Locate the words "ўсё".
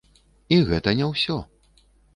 1.13-1.39